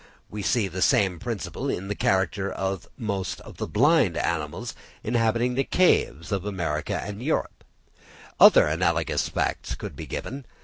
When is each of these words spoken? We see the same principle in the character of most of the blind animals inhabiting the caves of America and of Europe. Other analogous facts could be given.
We 0.31 0.41
see 0.41 0.67
the 0.67 0.81
same 0.81 1.19
principle 1.19 1.69
in 1.69 1.87
the 1.87 1.93
character 1.93 2.51
of 2.51 2.89
most 2.97 3.39
of 3.41 3.57
the 3.57 3.67
blind 3.67 4.17
animals 4.17 4.73
inhabiting 5.03 5.53
the 5.53 5.63
caves 5.63 6.31
of 6.31 6.43
America 6.43 6.99
and 6.99 7.17
of 7.17 7.21
Europe. 7.21 7.63
Other 8.39 8.65
analogous 8.65 9.29
facts 9.29 9.75
could 9.75 9.95
be 9.95 10.07
given. 10.07 10.45